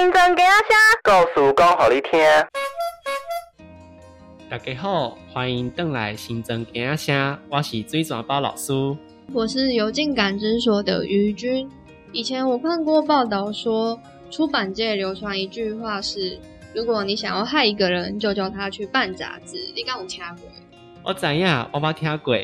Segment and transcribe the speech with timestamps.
[0.00, 0.52] 新增给声，
[1.02, 2.12] 告诉讲互你听。
[4.48, 8.72] 大家好，欢迎登来新增给声，我是水转包老师。
[9.32, 11.68] 我是邮进感知所的于君。
[12.12, 13.98] 以前我看过报道说，
[14.30, 16.38] 出版界流传一句话是：
[16.72, 19.56] 如果你想要害一个人，就叫他去办杂志。
[19.74, 20.48] 你敢有听过？
[21.02, 22.36] 我知影，我捌听过。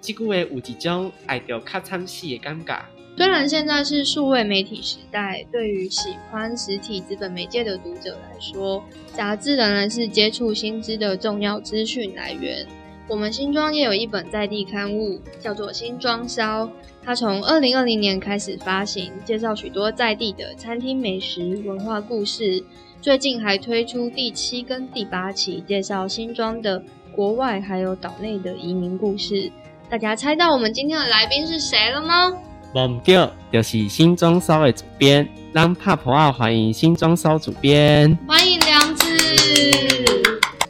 [0.00, 2.80] 这句话有一种爱到较惨死的感觉。
[3.20, 12.66] 虽然现在是数位媒体时代，对于喜欢实体资本媒介的读者来说，杂志仍然是接触新知的重要资讯来源。
[13.08, 16.64] 我们新庄也有一本在地刊物，叫做《新庄烧》，
[17.04, 22.64] 它从二零二零年开始发行，介绍许多在地的餐厅美食、文化故事。
[23.02, 26.82] 最近还推出第七跟第八期，介绍新庄的
[27.14, 29.52] 国外还有岛内的移民故事。
[29.90, 32.32] 大家猜到我们今天的来宾是谁了吗？
[32.74, 39.04] 忘掉，就是新装烧的主编，让帕婆啊欢迎新装烧主编，欢迎梁子。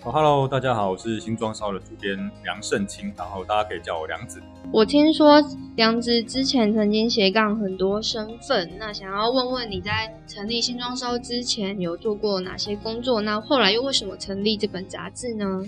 [0.03, 4.41] 哦，Hello，大家好，我是新装烧的主编梁胜清，然后大家可以叫我梁子。
[4.73, 5.45] 我听说
[5.77, 13.21] 梁子之前曾经斜杠很多身份，那想要问问你在成立新装烧之前有做过哪些工作？
[13.21, 15.62] 那后来又为什么成立这本杂志呢？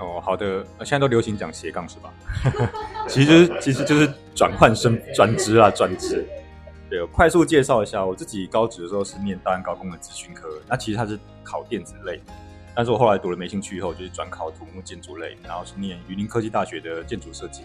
[0.00, 2.10] 哦，好的，现在都流行讲斜杠是吧？
[3.06, 6.26] 其实其实就是转换身转职啊，转职。
[6.90, 12.20] 对，我快速介绍一下，我自己高职的时候是念大安高工的资讯科，那其实它是考电子类，
[12.74, 17.62] 但是我后来读了没兴趣以后，就是转考土木建筑类，然后是念榆林科技大学的建筑设计。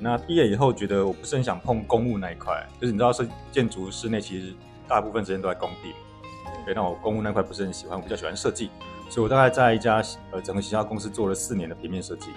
[0.00, 4.54] 那毕业以后觉得我不是很想碰公务那一块，就是你知道，是建筑室内其实
[4.86, 5.92] 大部分时间都在工地，
[6.64, 8.70] 对，那我公务那块不是很喜欢，我比较喜欢设计。
[9.10, 12.28] 所以我大概在一家呃整个行销公司做了四年的平面设计，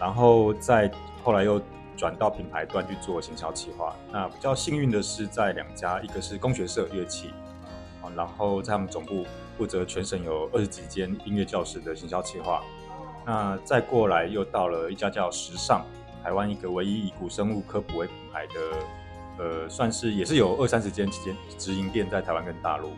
[0.00, 0.90] 然后再
[1.22, 1.60] 后来又
[1.98, 3.94] 转到品牌端去做行销企划。
[4.10, 7.28] 那比较幸运的是在两家，一个是工学社乐器，
[8.00, 9.26] 啊，然后在他们总部
[9.58, 12.62] 负责全省有二十几间音乐教室的行销企划。
[13.26, 15.84] 那再过来又到了一家叫时尚，
[16.22, 22.92] 台湾一个唯一以古生物科普为品牌的，呃，算是也是有二三十间间直营店在台湾跟大陆。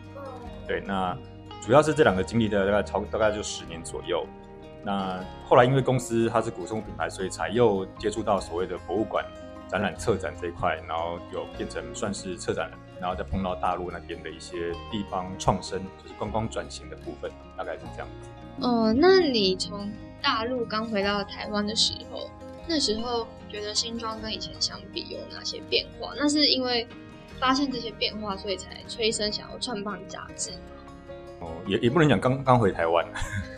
[0.67, 1.17] 对，那。
[1.63, 4.25] 主要是这两个经历的大概超大概就十年左右，
[4.83, 9.25] 那后来因为公司它是古生物品牌，所以才又接触到所谓的博物馆
[9.69, 18.29] 展览策展这一块，然后有变成算是策展人，然后再碰到大陆那边的一些地方创生，就是观光转型的部分，大概是这样子。
[18.59, 19.91] 哦，那你从
[20.21, 22.29] 大陆刚回到台湾的时候，
[22.67, 26.11] 那时候觉得新庄跟以前相比有哪些变化？
[26.17, 26.87] 那是因为
[27.39, 30.51] 发现这些变化，所以才催生想要创办杂志。
[31.39, 33.05] 哦，也也不能讲刚刚回台湾，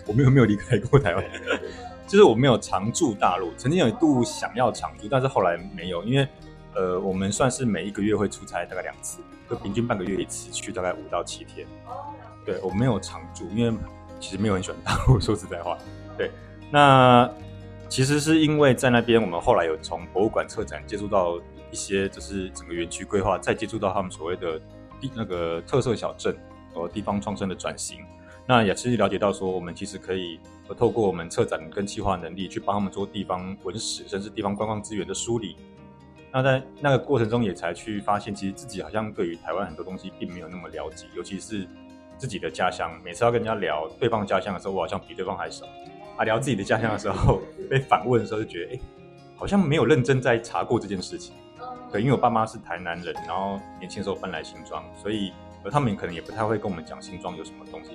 [0.06, 1.24] 我没有没有离开过台湾，
[2.08, 6.28] 就是我没有常驻大陆，曾经有一度想要常驻，但是后来没有，因为
[6.76, 11.66] 呃，我们算是每一个月会出差大概两次，就平均半个月一次，去大概五到七天。
[12.46, 13.78] 对我没有常驻，因为
[14.20, 15.78] 其实没有很喜欢大陆， 说实在话。
[16.18, 16.30] 对，
[16.70, 17.30] 那
[17.88, 21.38] 其实是因为在那边，我们后来有从博物馆策展接触到
[21.72, 24.60] 一些，就是整个园区规划，再接触到他们所谓的
[25.16, 26.36] 那个特色小镇。
[26.76, 28.00] 和地方创生的转型，
[28.46, 30.38] 那也是了解到说，我们其实可以
[30.78, 35.56] 透过我们策展跟计划能力，去帮他们做地方文史，甚至地方观光资源的梳理。
[36.30, 41.66] 那在那个过程中，也才去发现，其实自己好像对于台湾很多东西并没有那么了解，尤其是
[42.18, 42.92] 自己的家乡。
[43.02, 45.66] 每次要跟人家聊对方家乡的时候，我好像比对方还少。
[46.18, 48.80] 啊，聊自己的家乡的时候， 被反问的时候，就觉得，哎，
[49.38, 51.34] 好像没有认真在查过这件事情。
[51.92, 55.32] 对，因为我爸妈是台南人，然后年轻时候搬来新庄，所以。
[55.66, 57.92] 而他们可能也不太会跟我们讲新庄有什么东西，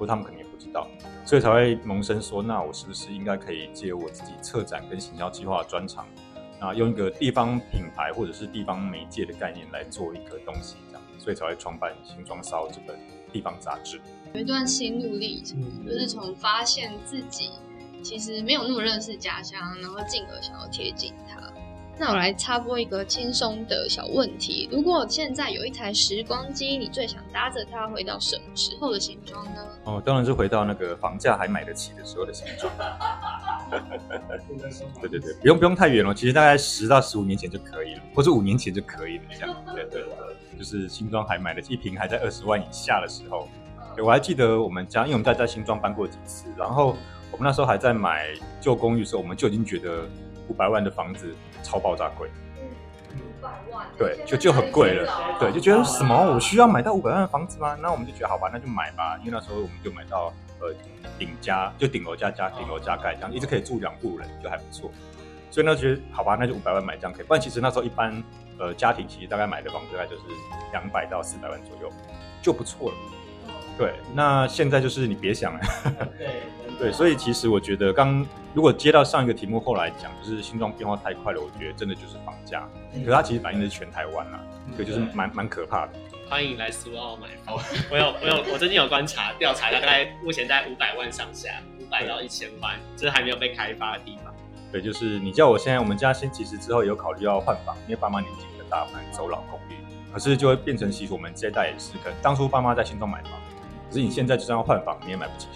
[0.00, 0.88] 或他们可能也不知道，
[1.26, 6.06] 所以才会萌生说，那我是不是应该可以借我自己策展跟行销计划的专长，
[6.58, 12.98] 那用一个地方品牌或者是地方媒介的概念来做一个东西，这样，所以才会创办《新装烧》这本
[13.30, 14.00] 地方杂志。
[14.32, 17.50] 有一段心路历程，就是从发现自己
[18.02, 21.52] 其实没有那么认识家乡，然后进而想要贴近它。
[22.00, 29.62] 那我来插播一个轻松的小问题：如果现在有一台时光机，你最想搭着它回到什么时候的形状呢？
[29.84, 32.72] 哦，当然是回到那个房价还买得起的时候的形状。
[34.98, 39.24] 对对对，不用不用太远了，其实大概十到十五年前就可以了，或者五年前就可以了。
[39.38, 40.02] 这样，对对，
[40.58, 43.46] 就是新装还买得起，一瓶还在二十万以下的时候。
[44.02, 46.96] 我还记得我们家，因为我们在在新庄搬过几次，然后
[47.30, 48.28] 我们那时候还在买
[48.58, 50.08] 旧公寓的时候，我们就已经觉得。
[50.50, 51.32] 五百万的房子
[51.62, 52.28] 超爆炸贵，
[53.14, 57.76] 五百万，对，就就很贵了，对，就觉得什么我需要买到五百万的房子吗？
[57.80, 60.74] 那我们就觉得好吧，那就买吧，因为那时候我们就买到呃
[61.16, 64.90] 顶加，就顶楼加加顶楼加盖这样，一直可以住两户人，就还不错。
[65.52, 67.24] 所以呢，觉得好吧，那就五百万买这样可以。
[67.24, 68.22] 不然其实那时候一般
[68.58, 70.22] 呃家庭其实大概买的房子大概就是
[70.72, 71.92] 两百到四百万左右，
[72.42, 72.96] 就不错了。
[73.78, 75.60] 对，那现在就是你别想了。
[76.18, 76.42] 对
[76.80, 84.40] 对，所以其实我觉得刚如果接到上一个题目后来讲，就是新庄变化太快了，我觉得真的就是房价，可是它其实反映的是全台湾啦，
[84.74, 85.92] 对，就是蛮蛮可怕的。
[86.30, 87.54] 欢迎来苏澳买房。
[87.90, 94.32] 我有我有我最近有观察调查，大概目前在五百万上下，五百到一千万，这是还没有被开发的地方。
[94.72, 99.74] 对，就是你叫我现在，我们家先其实之后有考虑要换房，因为爸妈年纪比较大，反正走老公寓，
[100.14, 103.32] 可是就会变成习俗，我们这一代也是，可能当初爸妈在新庄买房，
[103.90, 105.46] 可是你现在就算要换房，你也买不起。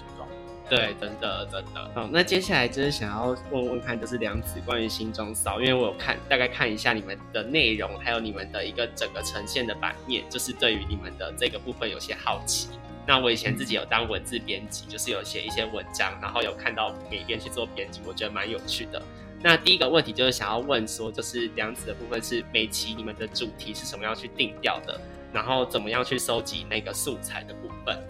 [0.68, 1.90] 对，真的真的。
[1.94, 12.70] 好，那接下来就是想要问问看，就是梁子关于新装骚，因为我有看大概看一下你们的内容，还有你们的一个整个呈现的版面，就是对于你们的这个部分有些好奇。
[13.06, 19.02] 那我以前自己有当文字编辑，就是有写一些文章，然后有看到每边去做编辑，我觉得蛮有趣的。
[19.42, 24.98] 那第一个问题就是想要问说，就是梁子的部分是每期你们的主题是什么样去定调的，
[25.30, 28.02] 然后怎么样去收集那个素材的部分。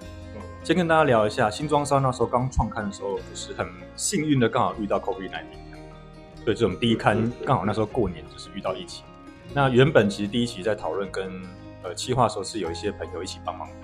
[0.64, 5.34] 先跟大家聊一下，新装烧那时候刚创刊的时候，就是很幸运的刚好遇到 COVID 1 9
[6.42, 9.04] 对，这种第一刊刚好那时候过年就是遇到疫情。
[9.52, 11.30] 那原本其实第一期在讨论跟
[11.82, 13.74] 呃企划的时候是有一些朋友一起帮忙的，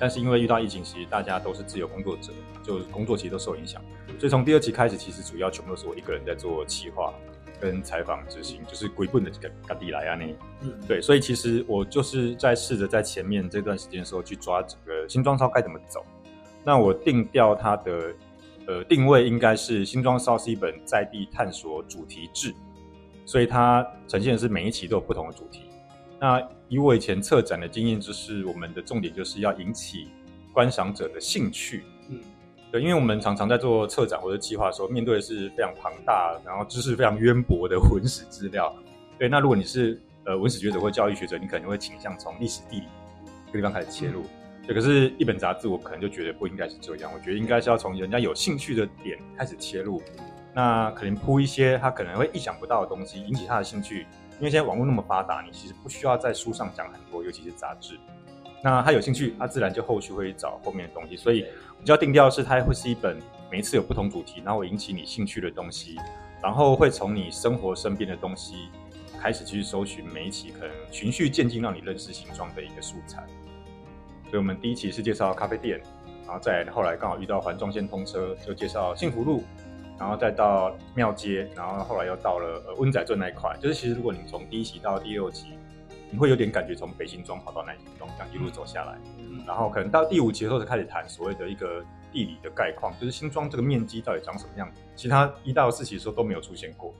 [0.00, 2.32] 但是因为遇到疫情，其实大家都是自由工作者，
[2.64, 3.80] 就工作其实都受影响。
[4.18, 7.14] 所以从第二期开始，其实主要全部都是我一个人在做企划
[7.60, 10.24] 跟采访执行，就是鬼棍的这个嘎地来啊那。
[10.62, 16.04] 嗯，对，所以其实我就是在试着在前面这段时间的时候去抓整个新装烧该怎么走。
[16.64, 18.14] 那我定调它的
[18.66, 22.54] 呃定位应该是新装烧是一本在地探索主题志，
[23.24, 25.62] 所以它呈现的是每一期都有不同的主题。
[26.20, 30.08] 那以我以前策展的经验，就是我们的重点就是要引起
[30.52, 31.84] 观赏者的兴趣。
[32.68, 38.74] 嗯，对，因为我们常常在做策展或者计划的时候，面对的是非常庞大，然后知识非常渊博的文史资料。
[39.18, 42.86] 对，那如果你是呃文史学者或教育学者，你可能会倾向从历史地理
[43.46, 44.24] 这个地方开始切入。
[44.66, 47.10] 对，可是一本杂志，我可能就觉得不应该是这样。
[47.14, 50.02] 我觉得应该是要从人家有兴趣的点开始切入，
[50.54, 54.06] 那可能铺一些他可能会意想不到的东西，引起他的兴趣。
[54.38, 57.98] 因为现在网络那么发达，你其实不需要在书上讲很多，尤其是杂志。
[58.62, 61.16] 那他有兴趣，他自然就后续会找后面的东西。
[61.16, 61.42] 所以
[61.78, 63.16] 比较定调是，它会是一本
[63.50, 65.96] 每一次有不同主题，然后引起你兴趣的东西，
[66.42, 68.68] 然后会从你生活身边的东西
[69.20, 73.22] 开始去搜寻每一期，可能循序渐进，让你认识形状的一个素材。
[74.24, 75.80] 所以我们第一期是介绍咖啡店，
[76.26, 79.44] 然后再后来刚好遇到环状线通车，就介绍幸福路。
[80.00, 83.52] 然后再到庙街，然后后来又到了呃温仔镇那一块。
[83.60, 85.58] 就是其实如果你从第一期到第六期，
[86.10, 88.98] 你会有点感觉从北新庄跑到南新庄这样一路走下来。
[89.46, 96.94] 然后可能到第五期的时候才开始谈所谓的一个地理的概况，就是新庄这个面积到底长什么样子，其他一到四期的时候都没有出现过。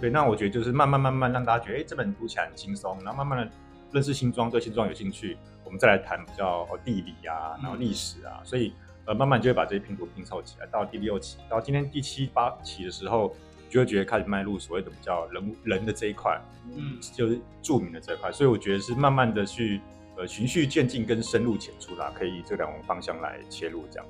[0.00, 3.52] 对，那我觉得就是慢慢慢慢让大家觉得，哎，这本读起来很轻松，然后慢慢的
[3.92, 8.72] 认识新庄，对新庄有兴趣，我们再来谈比较地理啊，然后历史啊，所以。
[9.06, 10.66] 呃，慢慢就会把这些拼图拼凑起来。
[10.66, 13.34] 到第六期，到今天第七八期的时候，
[13.70, 16.38] 就会觉得开始迈入所谓的比较人人的这一块，
[16.76, 18.30] 嗯，就是著名的这一块。
[18.32, 19.80] 所以我觉得是慢慢的去
[20.18, 24.06] 呃循序渐进跟深入浅出啦，可以以这两种方向来切入这样。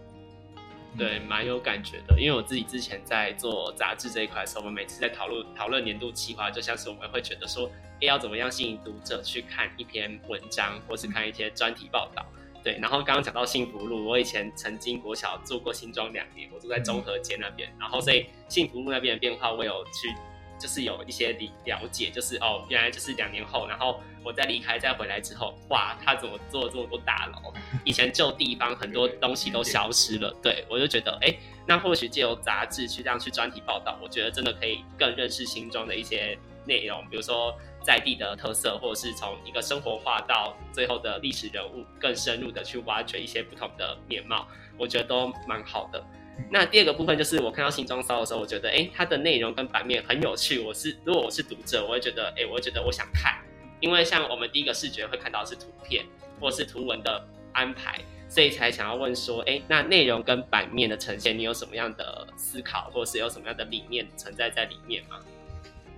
[0.99, 2.19] 对，蛮有感觉的。
[2.19, 7.71] 因为我自己之前在做杂志这一块的时候，我们每次在讨论讨论年度企划，就像是我们会觉得说，
[8.01, 12.27] 哎，要怎么样吸引读者去看一篇文章，或是看一些专题报道。
[12.63, 20.15] 对，然后刚刚讲到幸福路，我以前曾经国小住过新庄两年，我住在中和街那边，然后所以幸福路那边的变化，我有去，
[20.59, 27.53] 就是有一些理了解，就是哦，原来就是两年后，然后我再离开再回来之后，哇，他怎么做这么多大楼？
[27.85, 31.35] 以前旧地方很多东西都消失了，对我就觉得，哎，
[31.67, 37.55] 那或许借由杂志去这样去专题报道，我觉得真的可以更认识新庄的一些内容，比如说。
[37.83, 44.47] 在地的特色，或者是从一个生活化到最后的历史人物，更深入的去挖掘一些不同的面貌，
[44.79, 46.03] 我觉得都蛮好的。
[46.51, 50.59] 那第二个部分就是我看到新装骚的时候，我觉得哎，它的内容跟版面很有趣。
[50.59, 53.39] 我是如果我是读者，我会觉得哎，我会觉得我想看，
[53.81, 56.05] 因为像我们第一个视觉会看到是图片
[56.41, 57.23] 或是图文的
[57.53, 65.19] 安排，所以才想要问说，哎，那内容跟版面的呈现，你有什么样的思考，或是有什么样的理念存在在里面吗？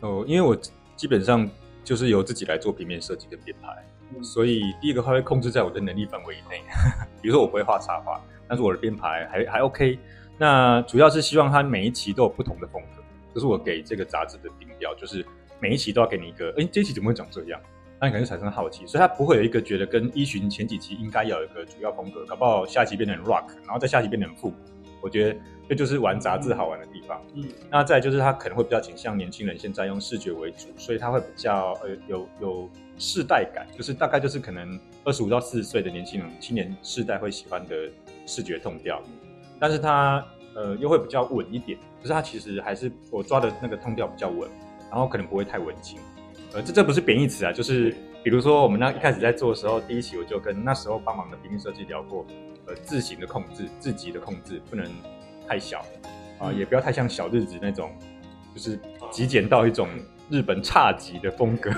[0.00, 0.56] 哦，因为我
[0.96, 1.48] 基本上。
[1.84, 3.68] 就是由自己来做平面设计跟编排，
[4.22, 6.62] 所以第一个它会控制在我的能力范围以内。
[7.20, 9.98] 比如说我不会画插画，但是我的编排还还 OK。
[10.38, 13.02] 那主要是希望它每一期都有不同的风格，
[13.34, 15.24] 这是我给这个杂志的定调，就是
[15.60, 17.60] 每一期都要给你一个，哎，这期怎么会长这样？
[18.00, 24.52] 那你可能产生好奇，所以它不会有一个觉得跟依循前几期应该要有一个主要风格，搞不好下期变成 rock，然后再下期变成复，
[25.00, 27.20] 我觉得这就是玩杂志好玩的地方。
[27.34, 37.90] 嗯，那再就是它可能会比较倾向年轻人，现在用视觉为主，所以它会比较呃有有世代感，就是大概就是可能二十五到四十岁的年轻人青年世代会喜欢的
[38.26, 39.02] 视觉痛调，
[39.58, 44.48] 但是它呃又会比较稳一点，就是它其实还是我抓的那个痛调比较稳，
[44.90, 45.98] 然后可能不会太文青。
[46.54, 52.26] 呃，这这不是贬义词啊，就是比如说我们那一开始在做的时候，第一期我就跟那时候帮忙的平面设计聊过，
[52.66, 54.84] 呃，字形的控制、字级的控制不能
[55.52, 55.84] 太小
[56.38, 57.92] 啊、也不要太像小日子那种，
[58.54, 58.78] 就是
[59.10, 59.86] 极简到一种
[60.30, 61.70] 日本差级的风格，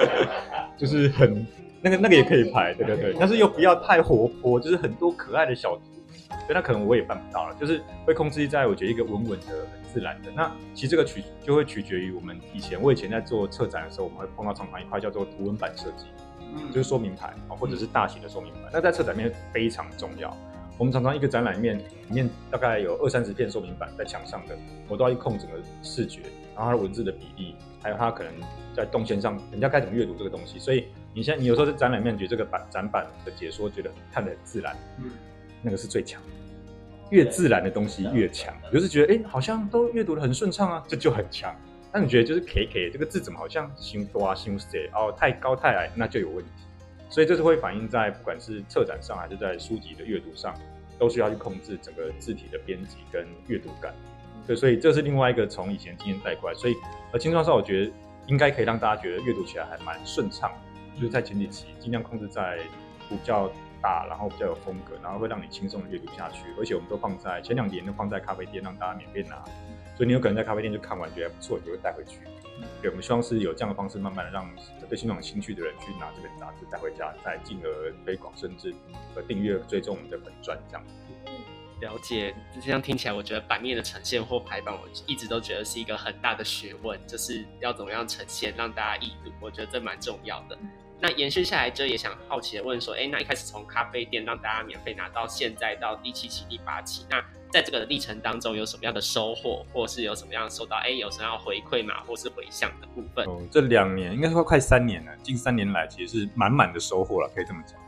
[0.76, 1.46] 就是很
[1.80, 5.82] 那个那个也可以拍，对对对，但是又不要太活泼，就是很多可爱的小图，
[6.28, 10.30] 所以那可能我也办不到了，就是会控制在我觉得一个稳稳的、很自然的。
[10.36, 16.04] 那其实这个取就会取决于我们以前，我以前在做策展的时候，我们会碰到常常一块叫做图文版设计，
[16.70, 18.60] 就是说明牌啊，或者是大型的说明牌。
[18.72, 20.30] 那在策展面非常重要。
[20.78, 24.56] 我们常常一个展览面，里面大概有二三十片说明板在墙上的，
[24.88, 26.20] 我都要去控整个视觉，
[26.54, 28.32] 然后它的文字的比例，还有它可能
[28.74, 30.58] 在动线上，人家该怎么阅读这个东西。
[30.58, 35.10] 所以你现在你有时候在展览面觉得这个板展板的解说觉得看得很自然，嗯，
[35.62, 36.28] 那个是最强的。
[37.10, 41.54] 越自然的东西越强，就是觉得哎、诶好像都阅读的很顺畅啊，这就很强。
[41.92, 46.50] 那你觉得就是 K K 这个字怎么好像心多啊心谁哦太高太矮，那就有问题。
[47.08, 50.54] 所以这是会反映在不管是策展上还是在书籍的阅读上，
[50.98, 53.94] 都需要去控制整个字体的编辑跟阅读感。
[54.46, 56.74] 对，所以这是另外一个从以前经验带过来，所以
[57.12, 57.92] 呃轻装上我觉得
[58.26, 60.50] 应该可以让大家觉得阅读起来还蛮顺畅，
[60.94, 62.58] 就是在前几期尽量控制在
[63.08, 66.42] 比较大，然后比较有风格，然后会让你轻松的阅读下去。
[66.58, 69.42] 而且我们都放在前两年都放在咖啡店，让大家免费拿，
[69.96, 72.18] 所以你有可能在咖啡店就看完觉得还不错，你就会带回去。
[72.80, 74.48] 对，我们希望是有这样的方式，慢慢的让
[74.88, 78.74] 对新种兴趣的人去拿这本杂志带回家，再进而推广，甚至
[79.14, 80.84] 呃订阅追踪我们的本专这样。
[81.80, 82.34] 了解，
[82.64, 90.56] 这样听起来，我觉得版面的呈现或排版，我一直都觉得是一个很大的学问，就是要怎么样呈现，让大家易读，我觉得这蛮重要的。
[90.98, 103.24] 那延续下来，就也想好奇的问说，哎，那一开始从咖啡店让大家免费拿到现在到第七期、第八期，那在这个历程当中有什么样的收获，或是有什么样受到哎有什么样回馈嘛，或是回响的部分？
[103.26, 107.78] 哦，这两年应该说快三年了，近三年来其实是满满的收获了，可以这么讲。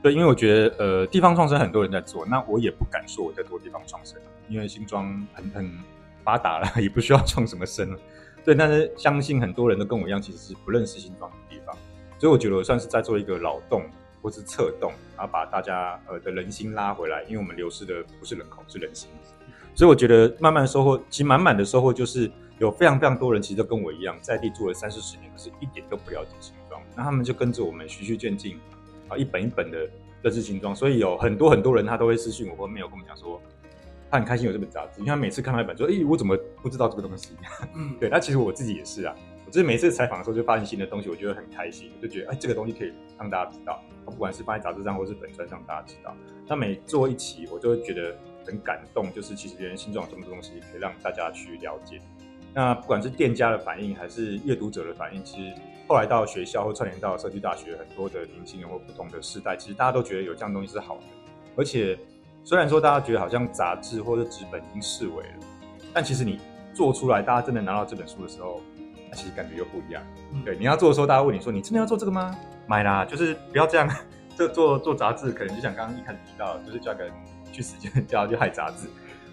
[0.00, 4.16] 对，因为我觉得呃，地方创生很多人在做，那我也不敢说我在做地方创生，
[4.48, 5.78] 因为新庄很很
[6.22, 7.98] 发达了，也不需要创什么生了。
[8.44, 11.76] 对，但是相信很多人都跟我一样，其实是不认识新庄的地方，
[12.18, 13.82] 所以我觉得我算是在做一个劳动
[14.22, 19.08] 或是策动，然后把大家呃的人心拉回来，因为我们流失的不是人口，是人心。
[19.74, 28.58] 所以我觉得慢慢收获，其实满满的收获就是有非常非常多人其实都跟我一样，在地住了三四十年，可是一点都不了解新庄，那他们就跟着我们循序渐进。
[29.08, 29.88] 啊，一本一本的
[30.20, 33.40] 认识新庄，所以有很多很多人他都会私信我或没有跟我们讲说，
[34.10, 37.30] 他很开心有这本杂志，因为他每次看到一本说，诶、我怎么不知道这个东西？
[37.74, 39.14] 嗯，对，那其实我自己也是啊，
[39.48, 46.14] 我就是每次采访的时候就发现新的东西，我觉得很开心，我就觉得哎，这个东西可以让大家知道，不管是放在杂志上或是本专让大家知道。
[46.46, 48.14] 那每做一期，我就会觉得
[48.46, 51.98] 很感动，就是其实原来新庄有这么多东西可以让大家去了解。
[52.52, 55.54] 那不管是店家的反应还是阅读者的反应，其实
[55.86, 61.04] 后来到学校或串联到社区大学，很多的年轻人或不同的世代，其实大家都觉得有这样东西是好的。
[61.56, 61.98] 而且
[62.44, 65.34] 虽然说大家觉得好像杂志或者纸本已经式微了，
[65.94, 66.38] 但其实你
[66.74, 68.60] 做出来，大家真的拿到这本书的时候，
[69.12, 70.02] 其实感觉又不一样。
[70.44, 72.36] 对，你要做的时候，大家问你说：“你真的要做这个吗？”
[72.66, 73.88] 买啦，就是不要这样。
[74.36, 77.12] 这 做做杂志，可能就像刚刚一开始提到的，就是叫个人
[77.52, 78.88] 去时间，叫他去害杂志。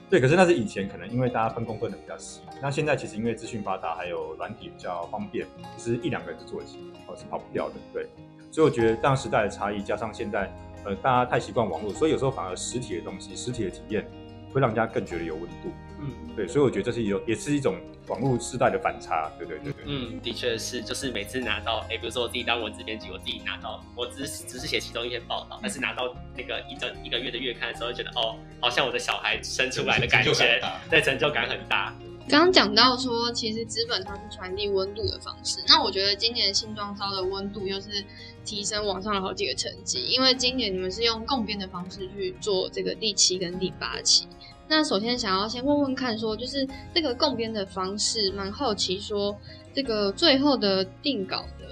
[0.10, 5.46] 对，可是那是以前可能因为大家分工分的比较细，那现在其实因为资讯发达，还有软体比较方便，
[5.78, 7.76] 其实一两个人就做得起，哦是跑不掉的。
[7.94, 8.08] 对，
[8.52, 10.52] 所以我觉得这样时代的差异，加上现在
[10.86, 14.08] 呃大家太习惯网络，所以有时候反而实体的东西、实体的体验
[14.54, 15.70] 会让人家更觉得有温度。
[16.00, 19.32] 嗯对，所以我觉得这是有也是一种网络时代的反差。
[19.38, 19.84] 对对对对。
[19.86, 31.96] 嗯，的确是，就是每次拿到，哎，比如说我自己当文字编辑，我自己拿到，我只是只是写其中一篇报道，但是拿到那个一整一个月的月刊的时候，会觉得哦，好像我的小孩生出来的感觉，对，成就感很大。
[32.28, 35.60] 刚刚讲到说，其实资本它是传递温度的方式。
[35.68, 38.04] 那我觉得今年新装烧的温度又是
[38.44, 44.28] 提升往上了好几个层级，因为今年你们是用共编的方式去做这个第七跟第八期。
[44.68, 49.38] 那首先想要先问问看，说就是这个共编的方式，蛮好奇说
[49.74, 51.68] 这个最后的定稿的，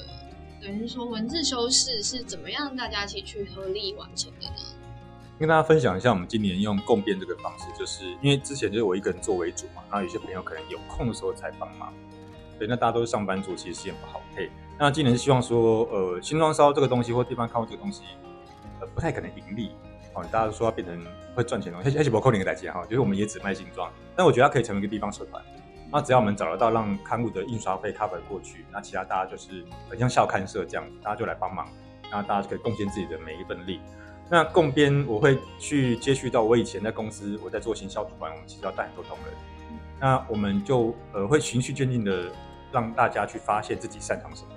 [0.62, 4.55] 等于说文字修饰是怎么样大家一起去合力完成的呢？
[5.39, 11.91] 跟大家分享一下，我们今年用共编这个方式，就是因为之前就是我一个人做为主嘛，然后有些朋友可能有空的时候才帮忙，
[12.59, 14.51] 对，那大家都是上班族，其实时间不好配。
[14.79, 18.03] 那今年是希望说，呃，新装烧这个东西或地方刊物这个东西，
[18.79, 19.71] 呃，不太可能盈利，
[20.13, 21.03] 哦，大家都说要变成
[21.35, 25.43] 会赚钱的东西，而且不扣你个代钱哈，就是我们也只卖精装，但我觉得它可以成为一个地方社团。
[25.91, 31.67] 那只要我们找得到让刊物的印刷费 cover 过去，那其他大家就是很像校刊社这样子，大家就来帮忙，
[32.11, 33.79] 那大家就可以贡献自己的每一份力。
[34.29, 39.33] 那共编我会去接续到我以前在公司，我在做行销主管，我们其实要带很多同仁，
[39.99, 42.31] 那我们就呃会循序渐进的
[42.71, 44.49] 让大家去发现自己擅长什么。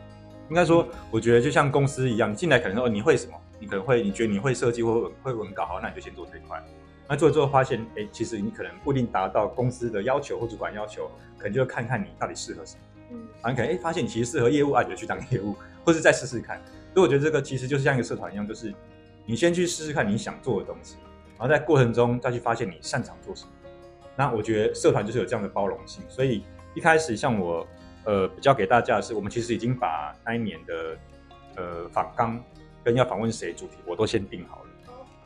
[0.49, 6.63] 应该说，我觉得就像公司一样，进来可能说你会什么，你可能会你觉得你会设计或会文稿，好，那你就先做这一块。
[7.09, 12.81] 那做了之后发现，哎，其实你可能不一定达到公司的要求或主管要求，可能就看看你到底适合什么。
[13.13, 15.55] 嗯，啊，你可能哎发现你其实适合业务，啊，你就去当业务，
[15.87, 16.61] 或是再试试看。
[16.93, 18.75] 所以我觉得这个其实就是像一个社团一样，就是
[19.25, 20.97] 你先去试试看你想做的东西，
[21.39, 23.51] 然后在过程中再去发现你擅长做什么。
[24.17, 26.03] 那我觉得社团就是有这样的包容性。
[26.09, 26.43] 所以
[26.75, 27.67] 一开始像我，
[28.05, 30.97] 呃，比较给大家的是，我们其实已经把那一年的
[31.57, 32.43] 呃访纲
[32.87, 34.71] 跟要访问谁主题，我都先定好了。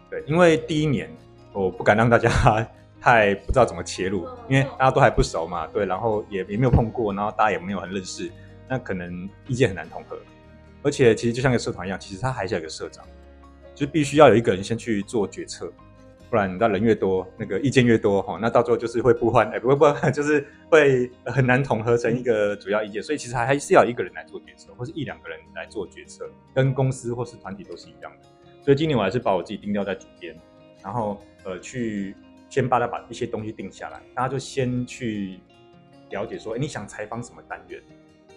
[0.09, 1.09] 对，因为第一年。
[1.53, 2.31] 我不敢让大家
[3.03, 8.31] 太不知道怎么切入，因为大家都还不熟嘛，对，然后也也没有碰过，然后大家也没有很认识，
[8.69, 10.17] 那可能意见很难统合。
[10.85, 13.05] 而且其实就像一个社团一样，其实它还是有一个社长，
[13.75, 15.73] 就必须要有一个人先去做决策，
[16.31, 23.03] 不然你知道人越多，那个意见越多哈，那到最后就是会不欢，哎，不不，就是会很难统合成一个主要意见。
[23.03, 28.29] 所以其实还是要一个人来做决策，或是一两个人来做决策，跟公司或是团体都是一样的。
[28.63, 30.35] 所以今年我还是把我自己定调在主编，
[30.83, 31.21] 然后。
[31.43, 32.15] 呃，去
[32.51, 35.41] 先帮他把一些东西定下来，大家就先去
[36.11, 37.81] 了解说，哎，你想采访什么单元，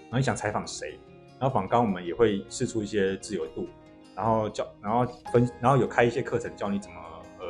[0.04, 0.98] 然后你想采访谁，
[1.38, 3.68] 然后访刚我们也会试出一些自由度，
[4.16, 6.98] 然后教，然后分，然后有开一些课程教你怎么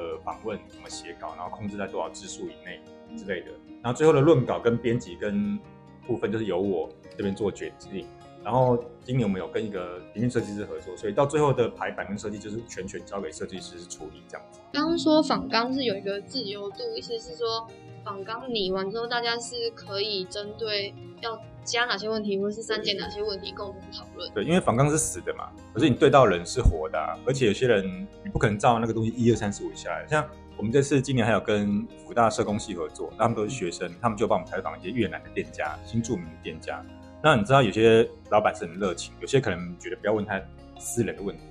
[0.03, 2.81] 呃访问，怎么写稿，然后控制在多少字数以内
[3.17, 5.57] 之类的，然后最后的论稿跟编辑跟
[6.05, 8.05] 部分就是由我这边做决定。
[8.43, 14.60] 然后今年我们有跟一个平面设计师合作，所以到最后的排版跟设计就是全权交给设计师处理这样子。
[14.74, 17.65] 刚刚说仿钢是有一个自由度，意思是说
[18.03, 24.29] 仿钢拟完之后，大家是可以针对要加哪些问题，或者是删减哪些问题共同讨论。
[24.33, 30.05] 对，因为仿钢是死的嘛，可是你对到人是活的，而且有些人你不可能照那个东西一二三四五下来。
[30.07, 36.83] 像我们这次今年还有跟福大社工系合作，他们都是学生，他们就帮我们采访一些越南的店家、新著名的店家。
[37.24, 40.39] 那你知道有些老板是很热情，有些可能觉得不要问他
[40.77, 41.44] 私人的问题，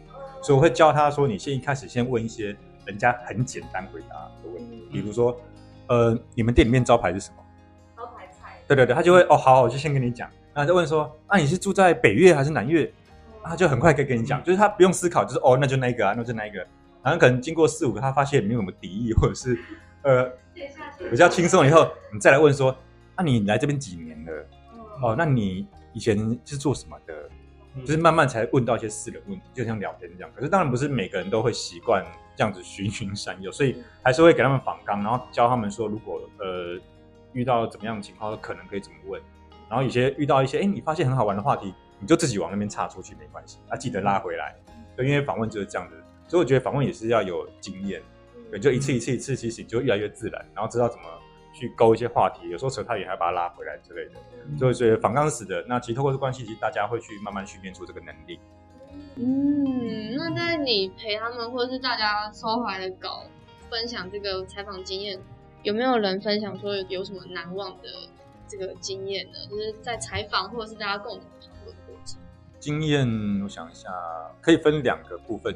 [0.42, 5.34] 所以我会教他说：你先一开始先问一些人家很简单回答的问题，比如说，
[5.92, 7.36] 呃，你们店里面招牌是什么？
[7.94, 8.56] 招牌菜。
[8.66, 10.26] 对对对，他就会哦，好，我就先跟你讲。
[10.54, 12.90] 然后就问说：啊，你是住在北岳还是南岳？
[13.44, 16.66] 他就很快可以跟你讲，就是他不用思考，就是哦，那就那一个啊，那就那一个。
[17.02, 19.58] 然后可能经过四五个，他发现没有什么敌意，或者是
[20.02, 20.30] 呃
[21.10, 22.74] 比较轻松以后，你再来问说：
[23.18, 24.32] 那你来这边几年了？
[25.02, 27.12] 哦，那你以前是做什么的？
[27.80, 30.30] 就是慢慢才问到一些私人问题，就像聊天这样。
[30.34, 32.04] 可是当然不是每个人都会习惯
[32.36, 36.78] 这样子循循善诱，所以还是会给他们访纲，然后教他们说，如果呃
[37.32, 39.20] 遇到怎么样的情况，可能可以怎么问。
[39.68, 44.54] 然后有些遇到一些哎，你发现很好玩的话题，你就自己往那边插出去没关系，啊，记得拉回来。
[44.94, 45.94] 对，因为访问就是这样子，
[46.28, 48.02] 所以我觉得访问也是要有经验，
[48.50, 51.04] 对，就一次一次一次，其实就越来越自然，然后知道怎么。
[51.52, 58.40] 去勾一些话题，有时候扯太远还要把它拉回来之类的，所以所以反刚死的那其实透过这关系，其实大家会去慢慢训练出这个能力。
[59.16, 63.24] 嗯，那在你陪他们或者是大家收回来的稿，
[63.70, 65.18] 分享这个采访经验，
[65.62, 67.88] 有没有人分享说有什么难忘的
[68.48, 69.38] 这个经验呢？
[69.50, 72.18] 就是在采访或者是大家共同讨论过程。
[72.58, 73.06] 经验，
[73.42, 73.90] 我想一下，
[74.40, 75.54] 可以分两个部分，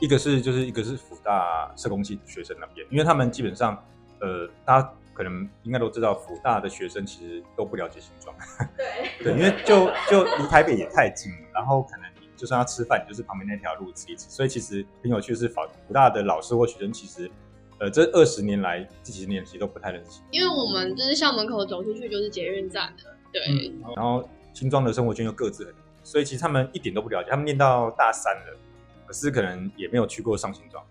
[0.00, 3.82] 一个是就是一个是福大社工系学生那边，因为他们基本上
[4.20, 4.92] 呃，大家。
[5.14, 8.34] 可能应该都知道，福大的学生其实都不了解新庄。
[8.76, 14.28] 对对，因为就就离台北也太近了，然后可能就算要吃饭，就是旁边那条路吃一吃。
[14.30, 17.30] 所以其实很有趣的是，福福大的老师或学生，其实
[17.78, 20.20] 呃这二十年来这几十年其实都不太认识。
[20.30, 23.72] 因为我们就是校门口走出去就是捷运站的，对。
[23.94, 27.30] 然后新庄的生活圈又各自很，所以其实他们一点都不了解。
[27.30, 28.58] 他们念到大三了，
[29.06, 30.82] 可是可能也没有去过上新庄。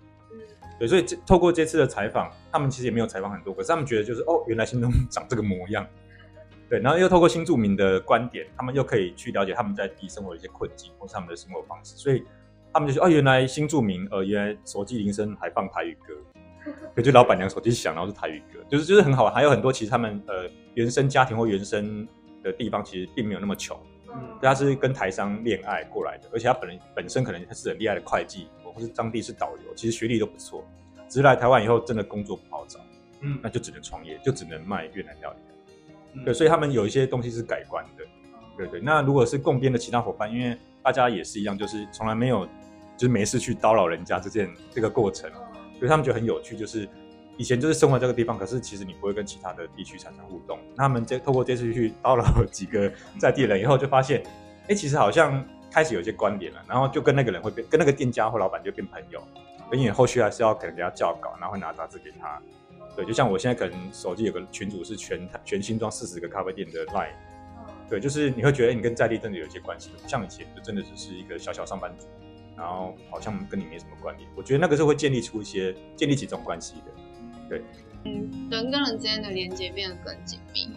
[0.82, 5.86] 对，所以这透过这次的采访，他们其实也没有采访很多，可是他们觉得就是哦，原来新中长这个模样。
[6.68, 12.24] 对，然后又透过新住民的观点，他们又可以去了解他们在地生活的一些困境或是他们的生活方式，所以
[12.74, 16.16] 他们就说哦，原来新住民呃，原来手机铃声还放台语歌，
[16.96, 19.32] 对，就老板娘手机响，然后是台语歌，就是就是很好玩。
[19.32, 22.08] 还有很多其实他们呃原生家庭或原生
[22.42, 23.80] 的地方其实并没有那么穷，
[24.16, 28.48] 嗯，他是跟台商恋爱过来的，而且他本人本身可能他是很厉害的会计。
[28.74, 30.64] 或是当地是导游，其实学历都不错，
[31.08, 32.80] 只是来台湾以后真的工作不好找，
[33.22, 36.24] 嗯，那就只能创业，就只能卖越南料理。
[36.26, 38.04] 对，所以他们有一些东西是改观的，
[38.58, 38.82] 对对。
[38.82, 42.46] 那如果是共编的其他伙伴，因为大家也是一样，就是从来没有
[42.98, 45.32] 就是没事去叨扰人家这件这个过程，
[45.78, 46.88] 所以他们觉得很有趣，就是
[47.38, 50.60] 以前就是生活在这个地方，可是其实你不会跟其他的地区产生互动。
[50.76, 54.22] 那他们这透过这次去叨扰几个在地人以后，就发现，
[54.68, 59.24] 哎，其实好像开始有一些关联了，然后就跟那个人会变，跟那个店家或老板就变朋友。
[59.72, 62.42] 而且后续还是要可能给他校稿，然后会拿杂志给他。
[62.94, 67.14] 对，就像我现在可能手机有个群主是全全新装四十个咖啡店的 line，
[67.90, 72.06] 对，就是你会觉得你跟在地真的有一些关系，不像以前就真的只是一个小小上班族，
[72.58, 74.30] 然后好像跟你没什么关联。
[74.36, 76.92] 我觉得那个是会建立出一些建立起这种关系的，
[77.48, 77.62] 对。
[78.04, 80.70] 嗯，人跟人之间的连接变得更紧密。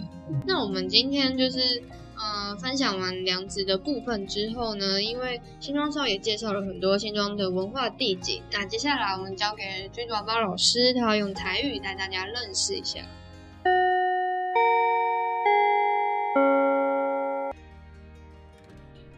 [0.46, 1.82] 那我们今天就是。
[2.16, 13.00] 呃，分享完良子的部分之后呢，因为新庄少也介绍了很多新庄的文化地景，那接下来我们交给君宝宝老师，他要用台语带大家认识一下。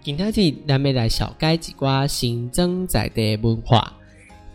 [0.02, 3.92] 今天是咱们来小解一寡新增在地文化。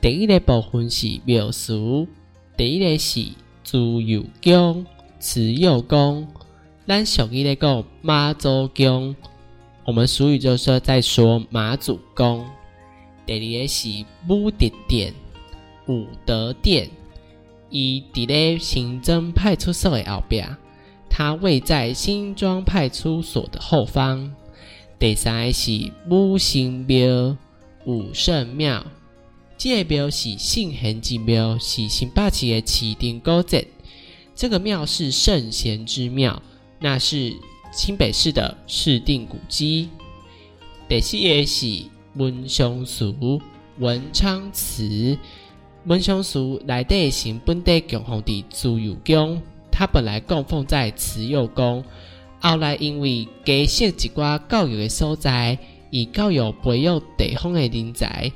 [0.02, 2.08] 第一个部分是庙俗，
[2.58, 3.28] 第一个是
[3.64, 4.86] 自由宫、
[5.20, 6.28] 慈幼宫。
[6.92, 9.16] 咱俗语咧讲妈祖宫，
[9.86, 12.46] 我们俗语就是在说妈祖宫。
[13.26, 15.14] 第二个是武德殿，
[15.88, 16.90] 武德殿，
[17.70, 20.44] 伊伫咧行政派出所的后壁，
[21.10, 24.30] 它位在新庄派出所的后方。
[25.00, 27.38] 第三个是武圣庙，
[27.86, 28.86] 武圣庙，
[29.58, 33.66] 这个庙是圣贤之庙，是新北市的市定古迹。
[34.36, 36.42] 这个庙是圣贤之庙。
[36.84, 37.38] 那是
[37.72, 39.90] 清北市的市定古迹。
[40.90, 43.14] 第四个是文昌祠，
[43.78, 45.18] 文昌祠，
[45.86, 49.42] 文昌祠内底是本地供奉的自由宫，
[49.72, 51.86] 它本来供奉在慈幼宫，
[52.40, 55.58] 后来因为加设一寡教育的所在，
[55.92, 58.32] 以教育培育地方的人才，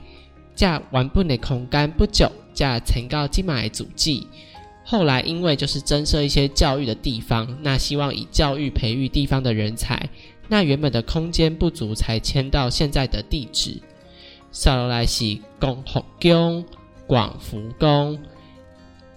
[0.55, 4.21] 加原本的空间不足，加成到即卖的主旨。
[4.87, 10.09] 后来，因为就是增设一些教育的地方，那希望以教育培育地方的人才，
[10.47, 13.81] 那原本的空间不足，才迁到现在的地址。
[14.51, 16.63] sau 落来是广福宫、
[17.07, 18.19] 广福宫，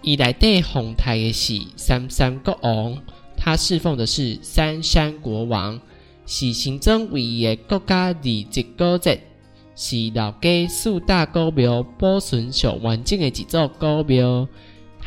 [0.01, 2.97] 以来对红台的是三山国王，
[3.37, 5.79] 他侍奉的是三山国王，
[6.25, 9.21] 是行政唯一的国家地级古迹，
[9.77, 14.49] 是老家四大古庙保存上完整的一座古庙。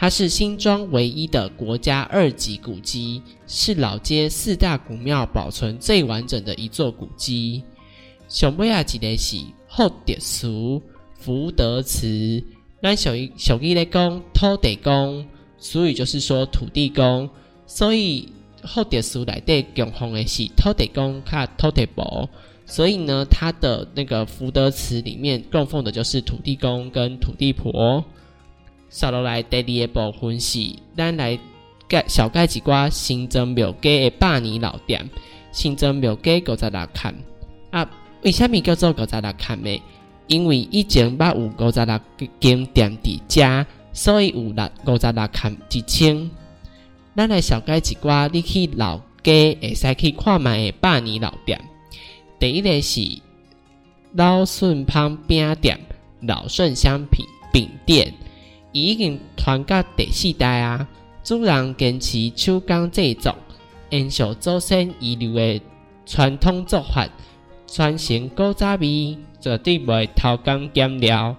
[0.01, 7.61] 它是新庄唯一的国家二级古迹，是老街四大古庙保存最完整的一座古迹。
[8.27, 9.37] 上尾啊，一个是
[9.69, 10.81] 福德祠、
[11.19, 12.43] 福德祠。
[12.81, 15.23] 咱属于属于咧讲土地公，
[15.59, 17.29] 所以就是说土地公。
[17.67, 18.27] 所以
[18.63, 22.27] 福德祠内底供奉的是土地公卡土地婆，
[22.65, 28.03] 所以呢，它的那个福德祠里面供奉的就是土地公跟土地婆。
[28.91, 31.39] 接落来第二个部分是，咱来
[31.87, 35.09] 介小介一寡新增庙街的百年老店。
[35.53, 37.15] 新增庙街五十六坎
[37.71, 37.89] 啊，
[38.21, 39.81] 为虾米叫做五十六坎呢？
[40.27, 41.99] 因为以前捌有五十六
[42.39, 46.29] 间店伫遮，所以有六五十六坎之称。
[47.15, 51.59] 咱来小介一寡，你去老街会使去看卖的百年老店。
[52.39, 53.01] 第一个是
[54.13, 55.79] 老顺芳饼店，
[56.21, 58.13] 老顺香品饼店。
[58.71, 60.87] 已经传到第四代啊！
[61.23, 63.35] 主人坚持手工制作，
[63.89, 65.61] 延续祖先遗留的
[66.05, 67.09] 传统做法，
[67.67, 71.35] 传承古早味，绝对不会偷工减料。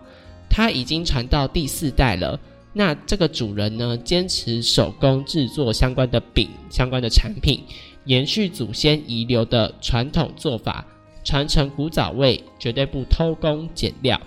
[0.48, 2.38] 它已经传到第四代了。
[2.74, 7.62] 那这个主人呢，坚持手工制作相关的饼、相关的产品，
[8.04, 10.84] 延续祖先遗留的传统做法，
[11.24, 14.20] 传承古早味，绝对不偷工减料。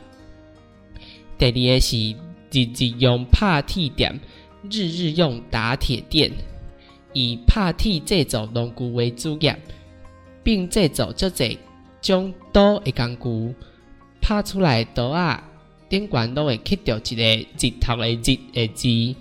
[1.37, 2.15] 第二个是。
[2.51, 4.19] 日日用拍铁店，
[4.69, 6.31] 日日用打铁店，
[7.13, 9.57] 以拍铁制造农具为主业，
[10.43, 11.57] 并制造这侪
[12.01, 13.55] 种刀的工具。
[14.21, 15.43] 拍出来刀啊，
[15.87, 19.15] 顶管都会刻掉一个日头的日的字。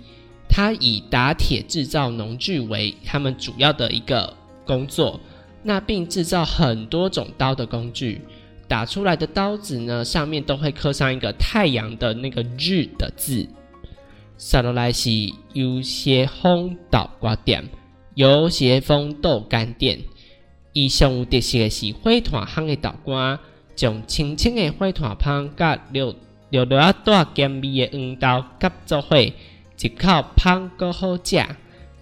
[0.49, 4.35] 它以打铁制造农具为他们主要的一个
[4.65, 5.19] 工作，
[5.63, 8.21] 那并制造很多种刀的工具。
[8.67, 13.47] 打出来的刀子呢，上面都会刻上一个太阳的那个日的字。
[14.37, 17.63] 萨罗莱西有些风豆瓜店，
[18.15, 19.99] 有些风豆干店。
[20.73, 23.39] 伊上有特色的是火炭香的豆干，
[23.75, 26.13] 将青青的火炭香甲六
[26.49, 31.45] 六六啊带咸味的黄豆夹做伙，一口香够好食。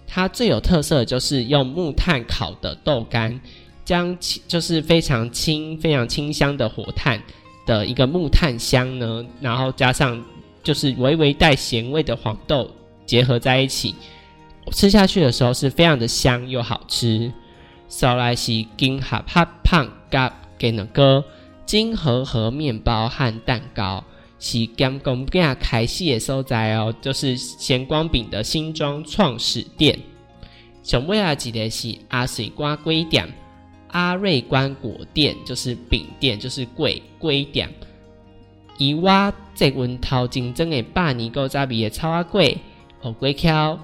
[0.06, 3.40] 它最有特色的就是用木炭烤的豆干。
[3.84, 4.16] 将
[4.48, 7.22] 就是非常清、非常清香的火炭
[7.66, 10.22] 的一个木炭香呢，然后加上
[10.62, 12.70] 就是微微带咸味的黄豆
[13.04, 13.94] 结合在一起，
[14.72, 17.32] 吃下去的时候是非常的香又好吃。
[17.86, 21.22] 少来是金合合胖甲给那个
[21.66, 24.02] 金和和面包和蛋糕，
[24.40, 29.98] 是咸光饼开始的所在哦，就是咸光饼的新装创始店。
[30.82, 33.28] 上尾啊一个是阿水瓜龟店，
[33.94, 37.72] 阿瑞关果店就是饼店，就是粿粿店。
[38.76, 42.56] 伊我这阮头前装的百年古早味的草仔粿、
[43.04, 43.78] 乌龟壳、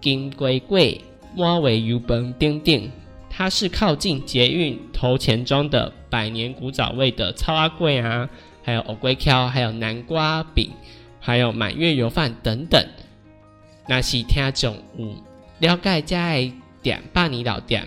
[0.00, 0.98] 金龟粿、
[1.36, 2.90] 满味油饭等等。
[3.28, 8.30] 它是靠近捷运头前庄的百年古早味的超阿贵啊，
[8.62, 10.70] 还有藕龟壳，还有南瓜饼，
[11.20, 12.82] 还有满月油饭等等。
[13.86, 15.14] 那是听众有
[15.58, 17.86] 了解这的店，百年老店，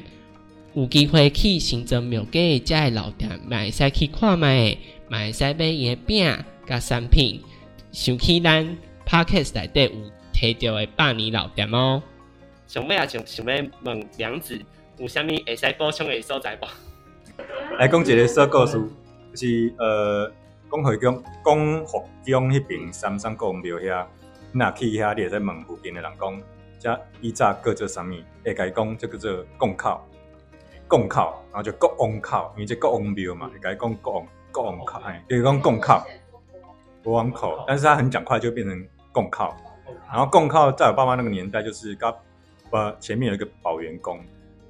[0.75, 4.75] 有机会去新增庙街这的老店，买使去看卖，
[5.07, 7.41] 买使买伊的饼甲产品。
[7.91, 9.91] 想起咱 Parkes 内底有
[10.33, 12.01] 提到的百年老店哦。
[12.65, 14.59] 想尾啊，想想要问梁子。
[14.99, 16.67] 有啥物会使补充的所在无？
[17.77, 18.79] 来讲一个小故事，
[19.31, 20.31] 就是呃，
[20.71, 24.05] 讲回讲讲福江迄边三山公庙遐，
[24.51, 26.41] 你若去遐，你会使问附近的人讲，
[26.79, 28.13] 遮以早叫做啥物？
[28.45, 30.07] 会甲伊讲，这叫做贡靠，
[30.87, 36.05] 贡靠，然后就国王靠，因为这国王庙嘛，会甲伊讲国王国王靠，哎，就是讲贡靠，
[37.03, 39.55] 国王口，但是他很讲快就变成贡靠，
[40.07, 42.15] 然后贡靠在我爸妈那个年代，就是刚
[42.71, 44.19] 呃前面有一个保元宫。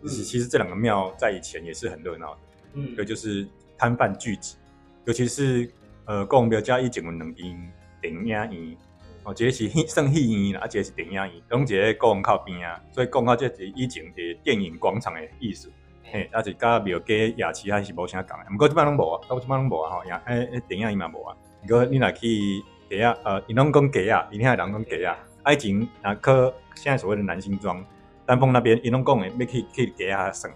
[0.06, 2.40] 其实这两个庙在以前也是很热闹的，
[2.74, 3.48] 嗯，对，就是
[3.78, 4.58] 摊贩聚集，
[5.06, 5.72] 尤其是
[6.04, 7.58] 呃，公庙加一景文能音
[8.02, 8.78] 顶压仪，
[9.24, 15.72] 哦，这是圣戏院啦，而且是电影院，拢这公靠边啊，所以公靠这是以前的电影广场的意思，
[16.04, 21.36] 嘿，而且加庙街夜市还是无啥讲的，不过这边拢无啊，到这边拢无啊，吼，也，诶诶，顶压仪嘛无啊，
[21.68, 27.84] 如果你若去给啊，呃，你拢讲给啊，你听人讲给啊，爱情啊科现在所谓的男性装。
[28.26, 30.50] 丹凤那边，一龙宫诶，可以可以给他省，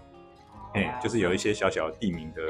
[0.72, 2.42] 哎，就是有一些小小地名的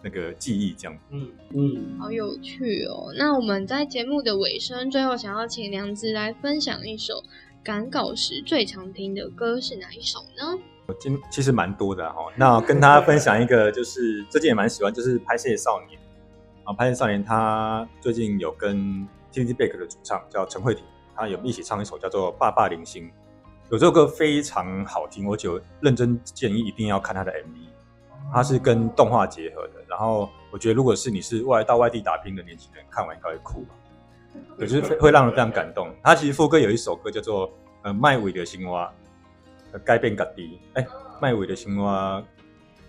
[0.00, 0.96] 那个记忆这样。
[1.10, 3.12] 嗯嗯，好有趣哦。
[3.18, 7.24] 那我们在节目的尾声，最后想要请梁子来分享一首
[7.64, 10.60] 赶稿时最常听的歌是哪一首呢？
[10.86, 12.26] 我今其实蛮多的哈。
[12.36, 15.98] 那跟大家分享一个，就是最近也蛮喜欢，就是拍戏少年
[16.64, 20.84] 啊，拍戏少年他最近有跟 T T Back 的主唱叫陈慧婷，
[21.16, 23.04] 他有一起唱一首叫做《爸爸零星》。
[23.70, 29.82] 有这首歌非常好听，我就认真建议一定要看他的 MV，它是跟动画结合的。
[29.88, 33.74] 然后我觉得，如果是你是外到外地打拼的年轻人，看完应该会哭，吧，
[34.60, 35.88] 就是会让人非常感动。
[36.02, 37.48] 他其实副歌有一首歌叫做
[37.82, 38.86] 《呃麦尾的青蛙》，
[39.78, 40.86] 改变改低，哎，
[41.20, 42.22] 麦尾的青蛙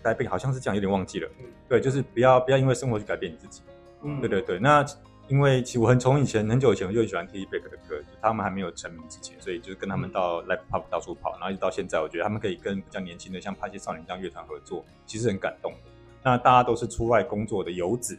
[0.03, 1.29] 改变好像是这样，有点忘记了。
[1.67, 3.61] 对，就是不要不要因为生活去改变你自己。
[4.03, 4.85] 嗯，对对对，那。
[5.27, 15.73] 因为其实我很从以前很久以前我就喜欢 T T Back 的歌，就他们还没有成名之前，所以就是跟他们到 Live Pop 到处跑，然后一直到现在，我觉得他们可以跟比较年轻的像拍些少年这样乐团合作，其实很感动。
[16.21, 18.15] 那大家都是出外工作的游子，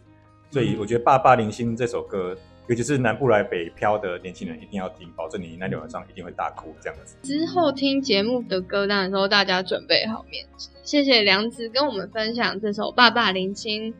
[0.51, 2.37] 所以我觉得《爸爸零星》这首歌，
[2.69, 7.17] 尤其是南部来北漂的年轻人一定要听，保证你那天晚上一定会大哭这样子。
[7.23, 10.71] 之后听节目的歌单的时候，大家准备好面子。
[10.83, 13.93] 谢谢梁子跟我们分享这首《爸爸零星》。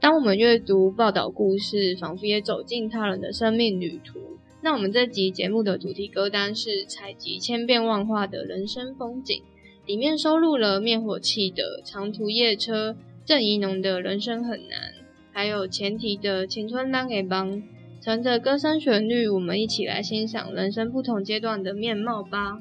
[0.00, 4.18] 当我们阅读报道故事，仿佛也走进他人的生命旅途。
[4.60, 9.42] 那我们这集节目的主题歌单是采集千变万化的人生风景，
[9.86, 14.92] 里面收录了灭火器的长途夜车、郑怡农的人生很难，
[15.32, 17.62] 还有前提的青春当给帮。
[18.02, 22.58] 乘着歌声旋律，我们一起来欣赏人生不同阶段的面貌吧。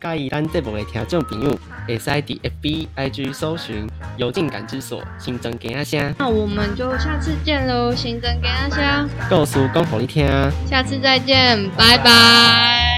[0.00, 6.14] 介意咱节目的听众朋友，会使伫 FB、IG 搜寻“有进感知所”，新增给阿声。
[6.18, 9.08] 那我们就下次见喽，新增给阿声。
[9.28, 10.26] 告诉讲给你听。
[10.66, 12.95] 下次再见，拜拜。